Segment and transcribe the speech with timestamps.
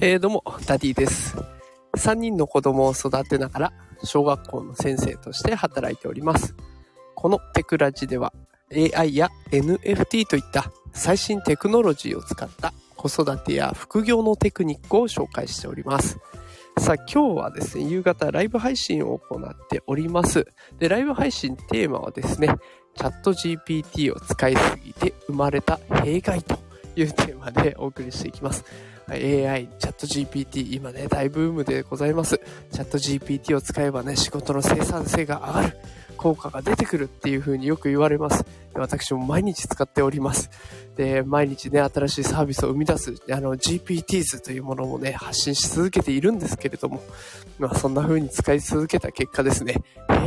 [0.00, 1.36] えー、どうも、ダディです。
[1.96, 3.72] 3人の子供を育てながら、
[4.04, 6.54] 小学校の先生として働いております。
[7.16, 8.32] このテクラジでは、
[8.72, 16.20] AI や NFT といった最新テクノロジーを使った子育てや副業のテクニックを紹介しております。
[16.78, 20.46] さあ今日はですね、夕方ライブ配信を行っております。
[20.78, 22.54] で、ライブ配信テーマはですね、
[22.94, 26.67] ChatGPT を使いすぎて生まれた弊害と
[26.98, 28.64] というテーマでお送りしていきます。
[29.08, 32.40] AI、チャット GPT、今ね、大ブームでございます。
[32.72, 35.76] チャット GPT を使えばね、仕事の生産性が上がる。
[36.16, 38.44] 効果が出てくるっていう風によく言われます。
[38.74, 40.50] 私も毎日使っております。
[40.96, 47.00] で、毎日ね、新しいサービスを生み出す、あの、GPTs というものもね、発信し続けているんですけれども、
[47.60, 49.76] まあ、そんな風に使い続けた結果ですね、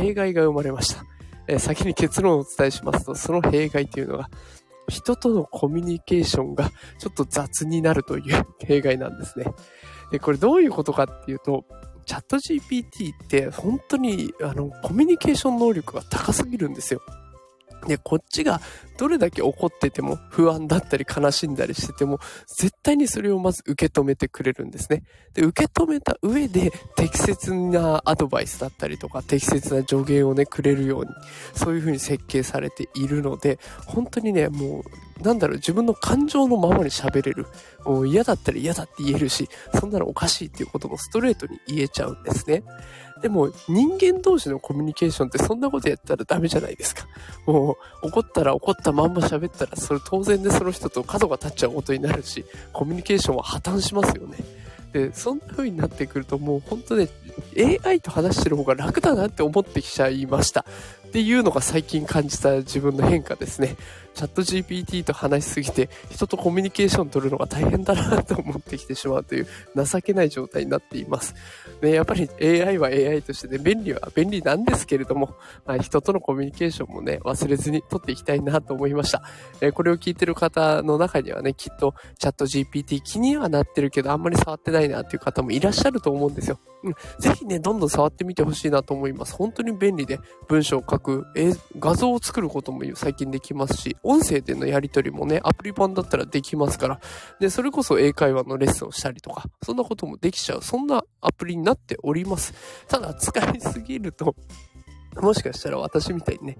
[0.00, 1.04] 弊害が生まれました。
[1.48, 4.30] え先に結論をお伝えしますと、その弊害というのが、
[4.92, 9.46] 人とのコミュニケーションがちょっと雑になるという弊害なんですね。
[10.10, 11.64] で、これどういうことかっていうと、
[12.04, 17.00] チャット GPT って本当にあのコミュニケーション能力が高すぎるんですよ。
[17.86, 18.60] で、こっちが
[19.02, 25.02] どれだけ怒ってても不安だったり悲しんだりしてても絶対にそれをまず受け止めてくれるんですね。
[25.34, 31.10] で、受け止めた上で適切なアドバイスだったりとか適切な助言をねくれるように
[31.52, 34.84] そういう風に設計されているので本当にねも
[35.20, 37.46] うなんだろう自分の感情のままに喋れる。
[37.84, 42.62] もう嫌だったら嫌だって言えるしそんなのおかしいっていうこともストレートに言えちゃうんですね。
[43.22, 47.06] でも人間同士のコミュニケーションってそんなことやったらダメじゃないですか。
[47.46, 54.38] もう怒ったら怒ったまんま喋ったらそれ当然でその人と角が立っちゃうことになるし、コミュニケーションは破綻しますよね。
[54.92, 57.08] で、そんな風になってくるともう本当ね、
[57.84, 60.64] AI と話してる方が楽だなって思ってきちゃいました。
[61.12, 63.76] っていうのが最近感じた自分の変化ですね。
[64.14, 69.46] チャット GPT と話しすぎて人とコミュニケーション取るのが大変だなと思ってきてしまうという
[69.76, 71.34] 情けない状態になっています。
[71.82, 79.22] ね、やっぱり AI は AI としてね、便利は便利なんですけれども、まあ、人とのコミュニケーションもね、忘れずに取っていきたいなと思いました。
[79.60, 86.58] えー、これを聞いてる方の中にはね、きっとチャット GPT 気にはなってるけどあんまり触ってないなっていう方もいらっしゃると思うんですよ。
[86.84, 89.34] うん、ぜひね、どんどん触ってみてほしいなと思います。
[89.34, 91.01] 本当に便利で文章を書く、
[91.34, 97.00] え画像を作ることも最近できますし、音声でのやり取りもね、アプリ版だったらできますから、
[97.40, 102.54] で、それこそ英会話のレッスンをしたりとか、そんなこともできちゃう、そんなアプリになっております。
[102.88, 104.34] ただ、使いすぎると、
[105.20, 106.58] もしかしたら私みたいにね、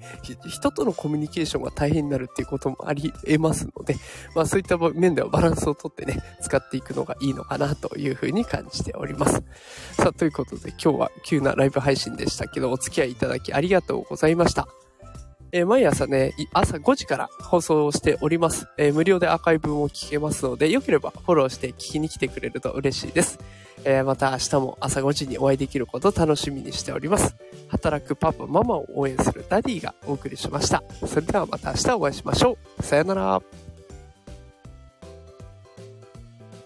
[0.49, 3.97] 人とのコミュニケーションが大変になるっていうこともあり得ますので、
[4.35, 9.43] まあそういった面ではバランスをとってね、使っていくのがいいのかなというふうに感じております。
[9.93, 14.69] さあ、ということで今日は急なライブ配信でしたけど、お付き合いいただきありがとうございました。
[15.55, 18.67] えー、毎朝ね、朝5時から放送をしております。
[18.79, 23.39] えー、無料でアーカイブも聞けますので、よければフォローして聞きに来てくれると嬉しいです。
[23.85, 27.37] えー、また明日も朝5時にお会いできることを楽しみにしております。
[27.69, 30.83] 働くパパ、ママを応援するダディがお送りしました。
[31.07, 32.83] それではまた明日お会いしましょう。
[32.83, 33.72] さよなら。